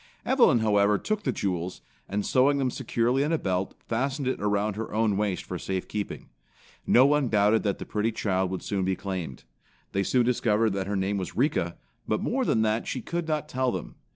[0.25, 4.75] Evelyn, however, took the jewels, and sewing them securely in a belt, fastened it around
[4.75, 6.27] her own waist for safekeeping.
[6.87, 9.43] No one doubted that the pretty child would soon be claimed.
[9.91, 11.77] They soon discovered that her name was Rika,
[12.07, 13.93] but more than that she could not tell them.